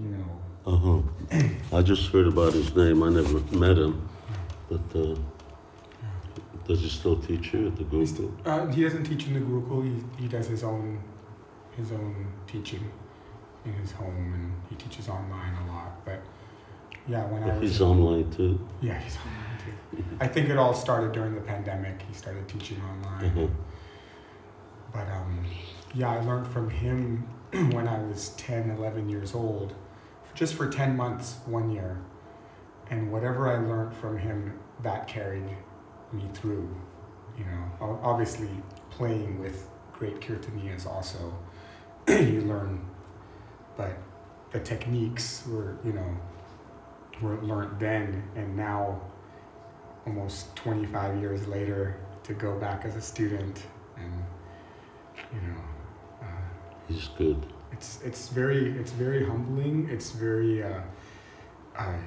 [0.00, 0.40] you know.
[0.66, 1.76] Uh huh.
[1.78, 3.02] I just heard about his name.
[3.02, 4.08] I never met him,
[4.68, 5.14] but uh,
[6.66, 8.46] does he still teach here at the He's Gurukul?
[8.46, 9.84] Uh, he doesn't teach in the Gurukul.
[9.84, 11.00] He, he does his own
[11.76, 12.90] his own teaching
[13.64, 16.04] in his home, and he teaches online a lot.
[16.04, 16.20] But
[17.06, 18.58] yeah, when I was he's online too.
[18.80, 20.04] yeah, he's online too.
[20.20, 22.02] I think it all started during the pandemic.
[22.02, 23.30] He started teaching online.
[23.30, 23.50] Mhm.
[24.92, 25.44] But um,
[25.94, 29.74] yeah, I learned from him when I was 10, 11 years old,
[30.36, 31.98] just for 10 months, one year.
[32.90, 35.48] And whatever I learned from him, that carried
[36.12, 36.68] me through.
[37.36, 38.50] You know, obviously
[38.90, 41.36] playing with great kirtaniyas also,
[42.08, 42.84] you learn,
[43.76, 43.98] but
[44.52, 46.16] the techniques were, you know,
[47.20, 49.00] were learned then and now,
[50.06, 53.62] almost 25 years later, to go back as a student
[53.96, 54.12] and
[55.32, 55.60] you know,
[56.22, 56.26] uh,
[56.88, 57.46] He's good.
[57.72, 59.88] It's it's very it's very humbling.
[59.90, 60.80] It's very uh,
[61.76, 61.98] uh,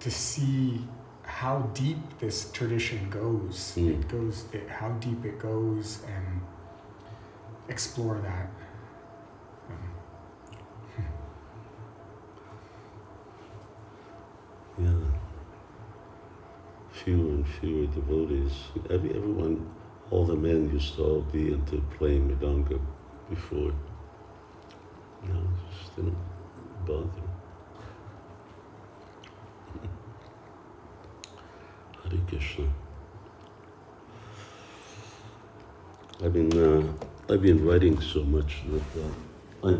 [0.00, 0.86] to see
[1.22, 3.74] how deep this tradition goes.
[3.76, 4.00] Mm.
[4.00, 6.40] It goes it, how deep it goes and
[7.68, 8.50] explore that.
[9.70, 11.04] Um,
[14.78, 14.92] Yeah.
[16.92, 18.52] Fewer and fewer devotees.
[18.90, 19.70] Every, everyone,
[20.10, 22.78] all the men used to all be into playing Mridanga
[23.30, 23.72] before.
[25.28, 25.34] It
[25.78, 26.16] just didn't
[26.86, 27.08] bother.
[32.10, 32.66] Hare Krishna.
[36.24, 36.82] I've been, uh,
[37.32, 39.76] I've been writing so much that uh, I,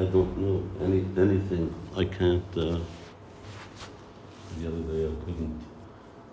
[0.00, 1.72] I don't know any, anything.
[1.96, 2.80] I can't, uh,
[4.58, 5.62] the other day I couldn't,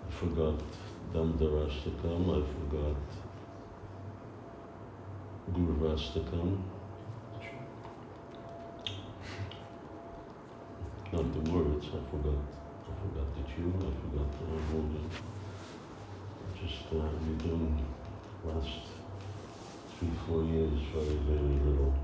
[0.08, 0.54] I forgot
[1.12, 2.96] Damodarashtakam, I forgot
[5.52, 6.75] Gurvastakam.
[11.12, 14.44] Not the words, I forgot, I forgot the tune, I forgot the.
[16.42, 17.86] I Just, uh, been doing
[18.44, 18.80] last
[19.98, 21.94] three, four years very, very little.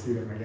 [0.00, 0.39] See them again.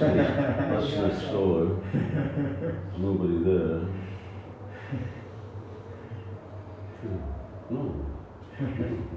[0.00, 1.82] That's the door.
[1.92, 3.86] There's nobody there.
[7.70, 8.06] No.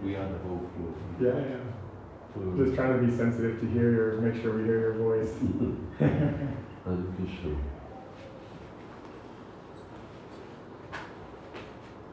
[0.03, 0.93] we are the whole floor.
[1.19, 1.57] Yeah, yeah.
[2.35, 5.33] Well, Just trying to be sensitive to hear your, make sure we hear your voice.
[5.99, 7.55] Hare Krishna.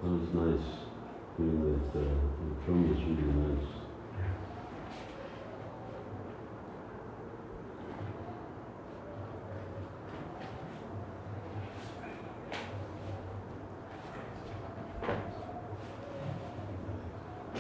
[0.03, 0.68] That was nice.
[1.37, 1.61] Doing
[1.93, 3.80] that, uh, the drum was really nice.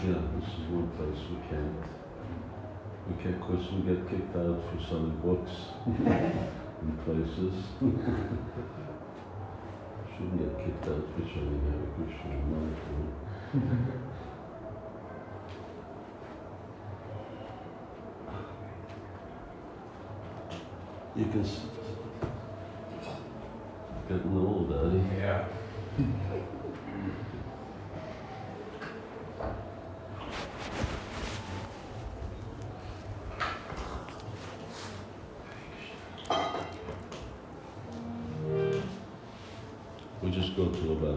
[0.02, 1.76] Yeah, this is one place we can't.
[3.06, 5.52] We can't, of course, we get kicked out for selling books
[5.86, 7.54] in places.
[10.16, 14.00] Shouldn't get kicked out for selling Hare Krishna mantra.
[21.16, 21.60] You can s-
[24.08, 25.02] getting old, Daddy.
[25.18, 25.44] Yeah.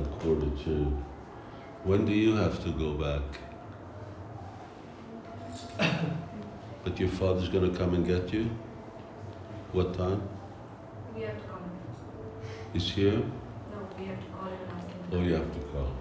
[0.03, 0.97] go quarter two.
[1.83, 3.21] When do you have to go back?
[6.83, 8.49] But your father's gonna come and get you?
[9.71, 10.21] What time?
[11.15, 11.71] We have to call him.
[12.73, 13.13] He's here?
[13.13, 13.23] No,
[13.97, 14.95] we have to call him and ask him.
[15.13, 15.91] Oh, you have to call.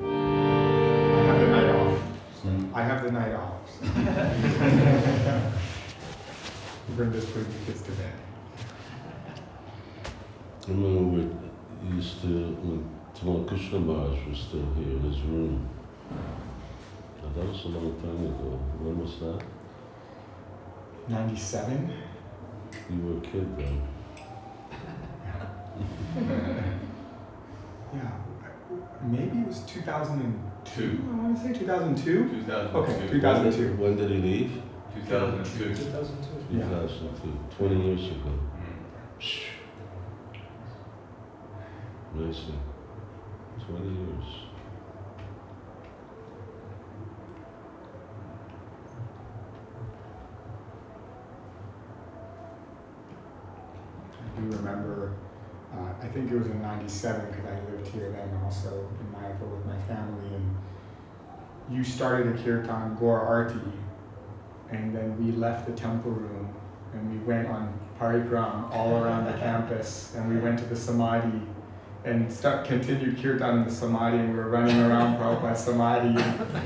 [0.00, 1.98] I have the night off.
[2.42, 2.74] Hmm.
[2.74, 3.60] I have the night off.
[6.96, 8.12] Bring this put the kids to bed.
[10.66, 11.49] I remember we
[11.94, 12.28] used to,
[12.62, 15.68] when Tamal Krishna Maharaj was still here in his room.
[16.10, 18.58] Now, that was a long time ago.
[18.80, 19.42] When was that?
[21.08, 21.92] 97?
[22.90, 23.82] You were a kid then.
[27.92, 28.08] Yeah.
[29.02, 30.38] Maybe it was 2002?
[30.64, 31.04] Two.
[31.10, 32.28] I want to say 2002?
[32.44, 32.78] 2002.
[32.78, 33.68] Okay, When 2002.
[33.68, 34.62] did, when did he leave?
[34.94, 35.74] Two thousand two.
[35.74, 36.56] Two thousand two.
[36.56, 37.38] Two thousand two.
[37.58, 38.30] 20 years ago.
[38.30, 39.20] Mm.
[39.20, 39.40] Psh.
[42.14, 42.58] Amazing.
[43.68, 44.24] 20 years.
[54.18, 55.14] I do remember,
[55.72, 59.56] uh, I think it was in 97 because I lived here then also in Mayapur
[59.56, 60.34] with my family.
[60.34, 60.56] And
[61.70, 63.60] you started a kirtan, Gora Arti,
[64.70, 66.52] and then we left the temple room
[66.92, 71.40] and we went on parikram all around the campus and we went to the samadhi
[72.04, 76.14] and start, continued kirtan in the samadhi and we were running around Prabhupada's samadhi.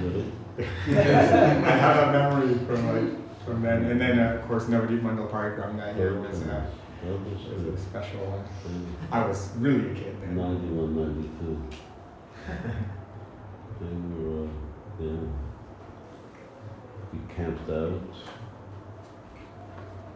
[0.02, 0.32] Really?
[0.58, 3.84] I have a memory from like from then.
[3.84, 6.66] And then uh, of course Navadip Mandal parikram that year was, uh,
[7.02, 8.44] That was, a special one.
[9.10, 10.36] I was really a kid then.
[10.36, 11.62] 91, 92.
[13.80, 14.48] They were, uh,
[15.00, 15.28] yeah.
[17.12, 18.02] We camped out.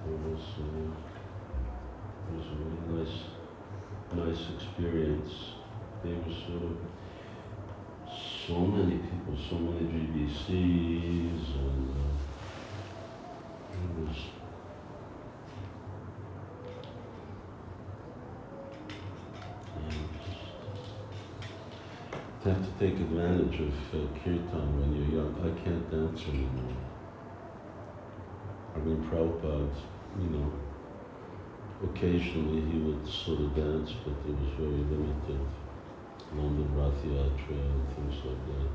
[0.06, 0.90] It was, uh,
[2.24, 3.18] it was a really nice,
[4.14, 5.32] nice experience.
[6.02, 6.76] They were sort of
[8.46, 12.16] so many people, so many GBCs, and uh,
[13.74, 14.16] it was.
[22.44, 25.34] Yeah, have to take advantage of uh, kirtan when you're young.
[25.42, 26.76] I can't dance anymore.
[28.74, 29.68] I mean, Prabhupada,
[30.18, 30.67] you know,
[31.84, 35.40] occasionally he would sort of dance, but it was very limited.
[36.36, 38.68] London Rath Yatra and things like that.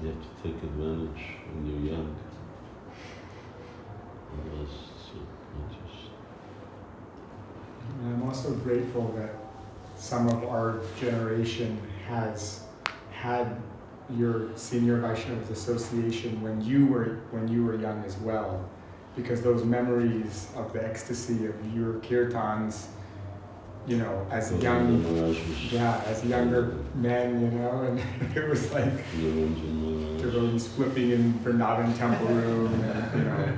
[0.00, 2.16] You have to take advantage when you're young.
[4.62, 6.10] It's uh, just,
[8.00, 9.34] And I'm also grateful that
[9.96, 12.64] some of our generation has
[13.12, 13.60] had
[14.10, 18.68] your senior Vaishnavas association when you were when you were young as well,
[19.16, 22.86] because those memories of the ecstasy of your kirtans,
[23.86, 25.36] you know, as young
[25.70, 27.98] yeah, as younger men, you know, and
[28.36, 28.92] it was like
[30.18, 33.52] devotees flipping in Vrindavan temple room, and you know,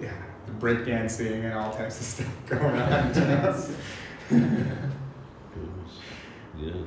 [0.00, 3.14] yeah, the breakdancing and all types of stuff going on.
[3.14, 3.66] You know?
[6.58, 6.74] Yeah.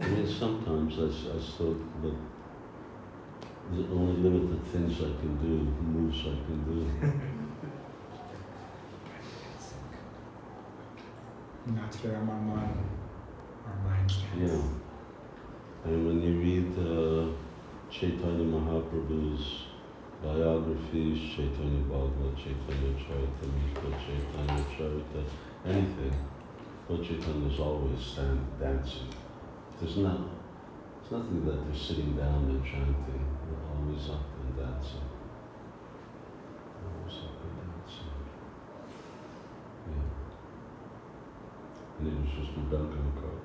[0.00, 1.08] I mean, sometimes I,
[1.56, 2.16] thought that
[3.72, 6.78] the only limited things I can do, moves I can do.
[11.64, 12.76] Naturally, I'm on my, mind,
[13.66, 14.18] our minds.
[14.30, 14.46] can.
[14.46, 14.62] Yeah.
[15.84, 17.32] And when you read uh,
[17.90, 19.64] Chaitanya Mahaprabhu's
[20.22, 25.24] biographies, Chaitanya Bhagavat, Chaitanya Charitamrita, Chaitanya Charita,
[25.64, 26.14] anything,
[26.88, 29.08] Lord Chaitanya is always stand dancing.
[29.80, 30.20] There's not,
[31.00, 33.31] there's nothing that they're sitting down and chanting.
[33.82, 35.08] Always up and dancing.
[36.84, 38.14] Always up and dancing.
[39.88, 40.06] Yeah.
[41.98, 43.32] And it was just Mridangam Kartals.
[43.32, 43.41] Hare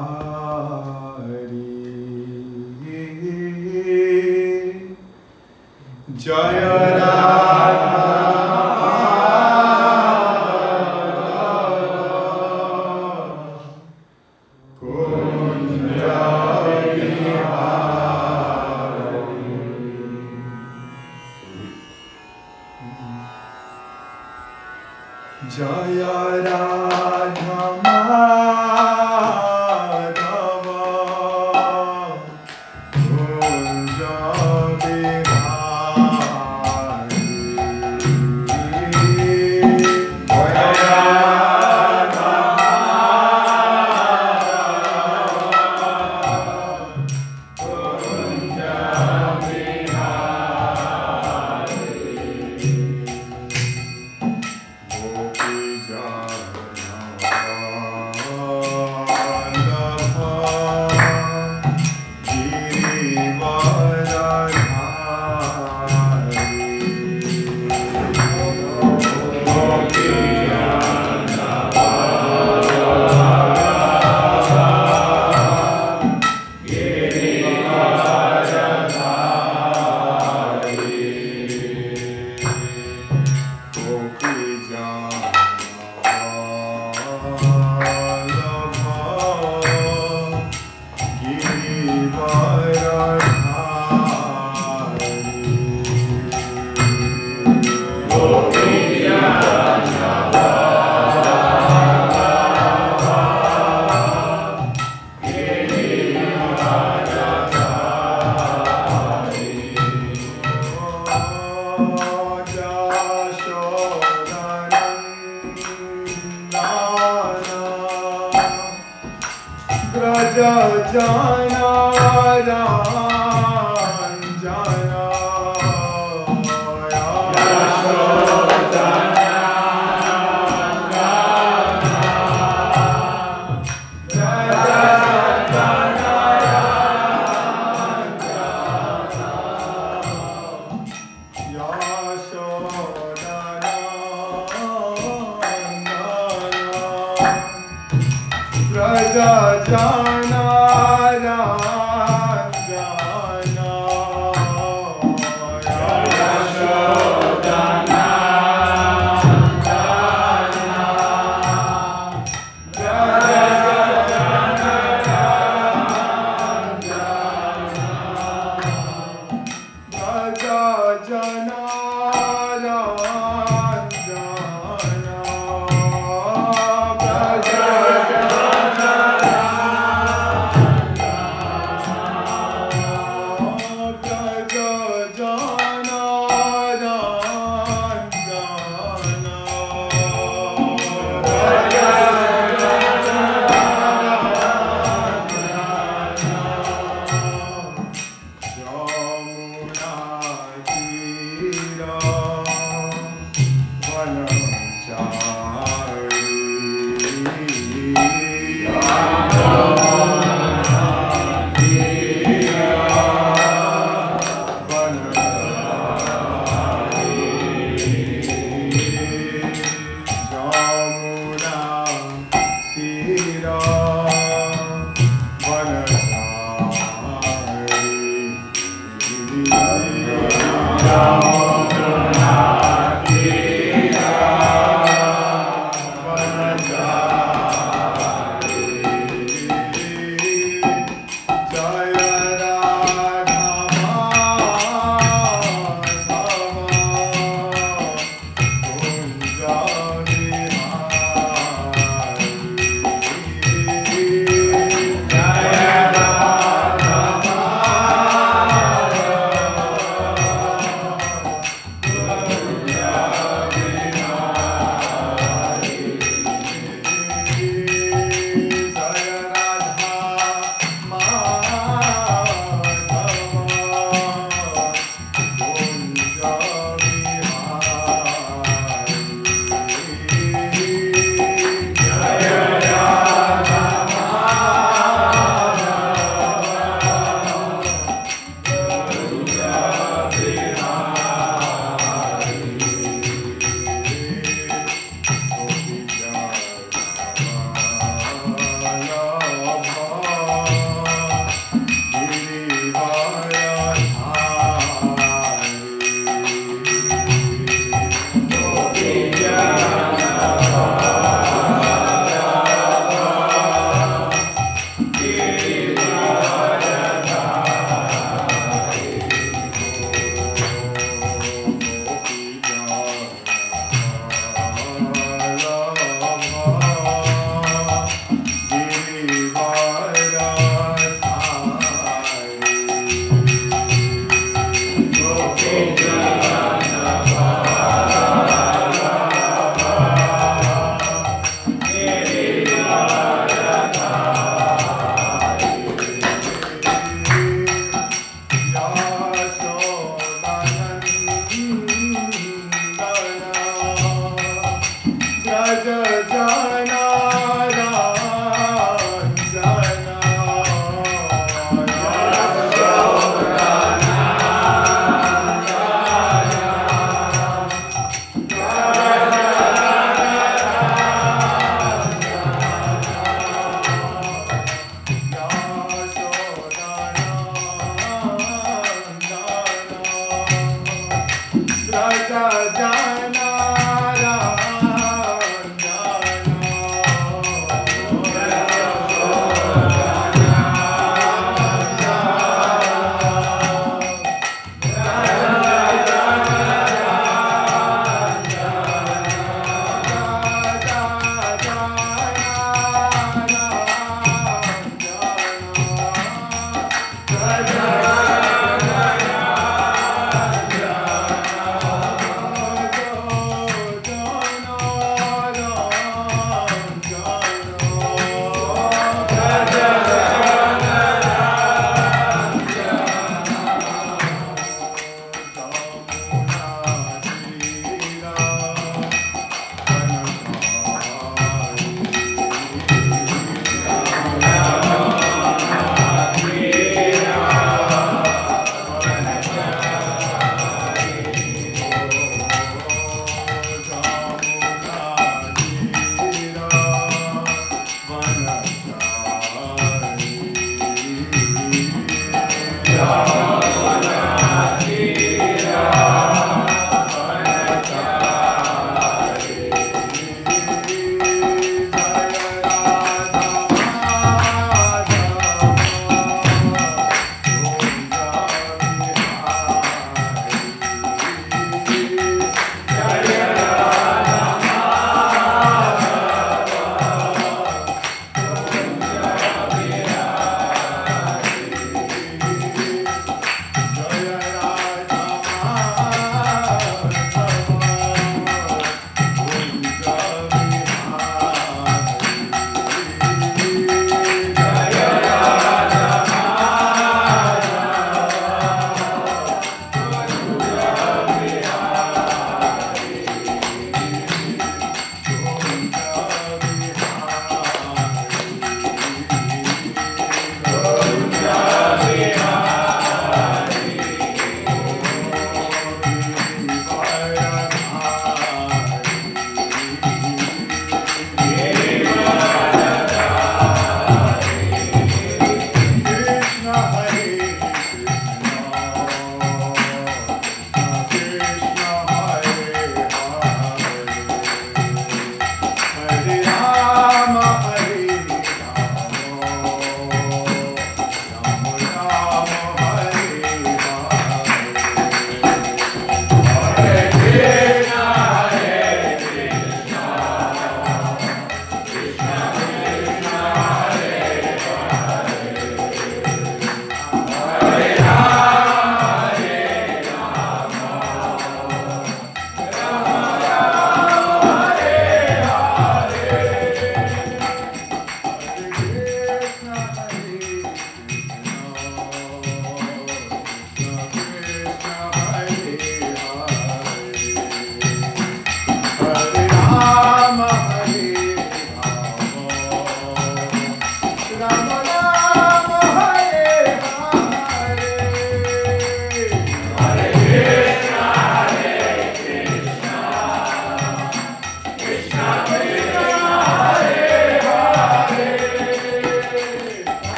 [6.15, 7.50] Jaya Radha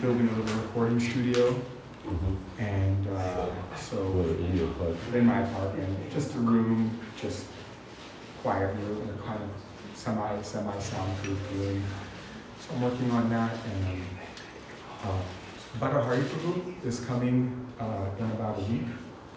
[0.00, 1.54] building a little recording studio,
[2.06, 2.62] Mm-hmm.
[2.62, 4.96] and uh, so Well, in your part.
[5.14, 7.44] in my apartment, just a room, just
[8.42, 9.50] quiet room, a kind of
[9.94, 11.84] semi semi soundproof room.
[12.58, 14.02] So I'm working on that, and
[15.04, 15.20] uh,
[15.78, 18.88] Bhatta Hariprabhu is coming uh, in about a week,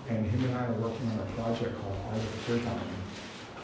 [0.10, 2.80] and him and I are working on a project called Art of Kirtan.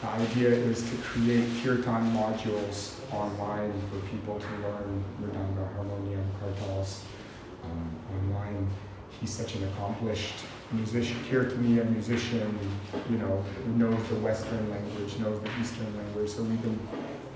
[0.02, 7.02] The idea is to create kirtan modules online for people to learn mridanga, harmonium, kartals
[7.64, 8.68] um, online.
[9.20, 10.34] He's such an accomplished
[10.72, 12.58] musician, kirtaniya musician,
[13.10, 16.30] you know, who knows the Western language, knows the Eastern language.
[16.30, 16.78] So we've been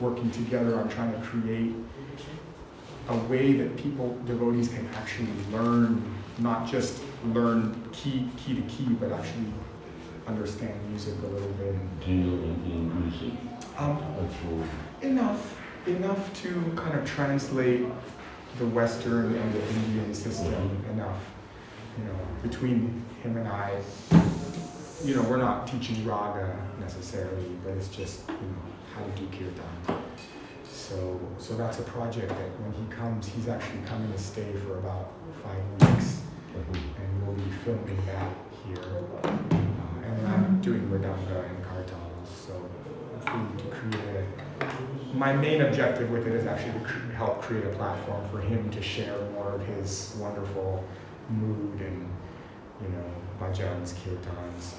[0.01, 1.75] working together on trying to create
[3.09, 6.03] a way that people, devotees can actually learn,
[6.39, 9.47] not just learn key, key to key, but actually
[10.27, 11.75] understand music a little bit.
[12.01, 13.33] Do you know Indian music?
[13.77, 13.99] Um,
[15.03, 17.87] enough, enough to kind of translate
[18.59, 21.21] the Western and the Indian system enough.
[21.99, 23.81] You know, between him and I,
[25.05, 28.63] you know, we're not teaching raga necessarily, but it's just, you know,
[28.95, 30.03] how to do kirtan.
[30.65, 34.79] So, so that's a project that when he comes, he's actually coming to stay for
[34.79, 35.13] about
[35.43, 36.23] five weeks,
[36.55, 38.29] and we'll be filming that
[38.67, 38.79] here.
[39.23, 39.29] Uh,
[40.05, 42.53] and I'm doing Mridanga and Kartals, so
[43.27, 44.44] food to create it.
[45.15, 48.71] My main objective with it is actually to cr- help create a platform for him
[48.71, 50.85] to share more of his wonderful
[51.31, 52.09] mood and,
[52.83, 53.05] you know,
[53.41, 54.75] Bhajan's, kirtans.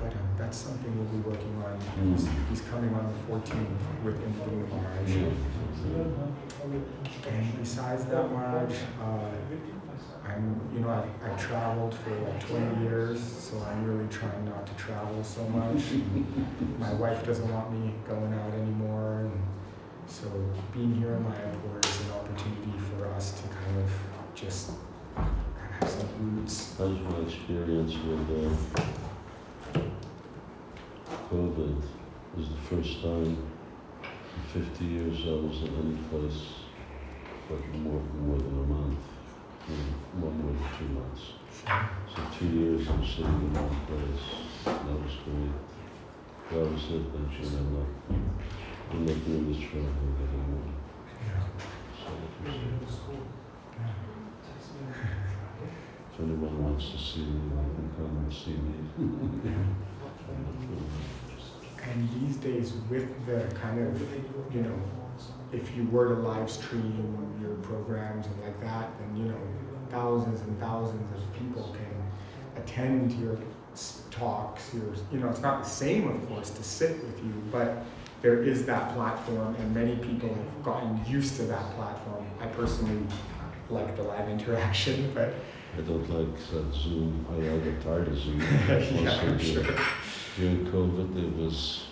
[0.00, 1.78] But um, that's something we'll be working on.
[2.12, 5.14] He's, he's coming on the 14th with Indian Maharaj.
[7.28, 9.30] And besides that, Maharaj, uh,
[10.26, 14.66] I'm, you know, I've, I've traveled for like 20 years, so I'm really trying not
[14.66, 15.82] to travel so much.
[16.78, 19.42] My wife doesn't want me going out anymore, and
[20.06, 20.26] so
[20.72, 23.90] being here in Mayapur is an opportunity for us to kind of
[24.34, 24.70] just
[25.78, 26.76] have some roots.
[26.78, 29.80] Was my experience with uh,
[31.30, 31.82] COVID.
[31.82, 33.36] It was the first time
[34.36, 36.54] in 50 years I was in any place
[37.46, 38.98] for more, more than a month,
[39.68, 41.22] maybe more, more than two months.
[42.14, 44.24] So two years I'm sitting in one place.
[44.64, 45.56] That was great.
[46.50, 47.08] That was it.
[47.14, 47.90] And you know, I'm not,
[48.90, 50.68] I'm not doing this travel anymore.
[51.96, 52.32] So it
[52.84, 52.94] was,
[56.12, 58.74] if anyone wants to see me, they can come and see me.
[61.86, 64.00] And these days, with the kind of,
[64.54, 64.78] you know,
[65.54, 69.40] if you were to live stream your programs and like that, then, you know,
[69.88, 73.38] thousands and thousands of people can attend your
[74.10, 77.84] talks, your, you know, it's not the same, of course, to sit with you, but
[78.22, 82.26] there is that platform, and many people have gotten used to that platform.
[82.40, 83.02] I personally
[83.70, 85.34] like the live interaction, but
[85.76, 87.26] I don't like that Zoom.
[87.30, 88.40] I, I get tired of Zoom.
[88.68, 89.64] yeah, I'm sure.
[90.36, 91.84] During COVID, it was,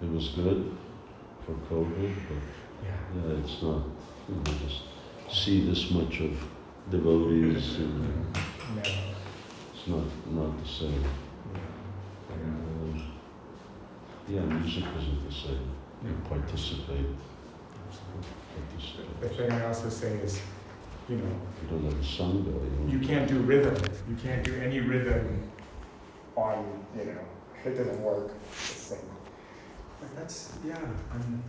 [0.00, 0.76] it was good
[1.44, 2.61] for COVID, but
[3.14, 3.32] Yeah.
[3.32, 3.82] yeah, it's not,
[4.28, 4.82] you know, just
[5.30, 6.32] see this much of
[6.90, 8.36] devotees and
[9.74, 11.04] it's not, not the same.
[12.32, 13.12] And, um,
[14.28, 15.70] yeah, music isn't the same.
[16.04, 17.06] You participate,
[19.20, 20.40] The thing I also say is,
[21.08, 21.24] you know,
[21.62, 22.88] You don't have a song going.
[22.88, 23.76] you can't do rhythm.
[24.08, 25.50] You can't do any rhythm
[26.36, 27.20] on, you know,
[27.64, 28.32] it doesn't work.
[28.50, 28.98] The same.
[30.00, 30.78] But that's, yeah,
[31.12, 31.42] I'm,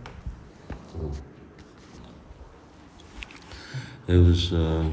[4.06, 4.84] It was, uh,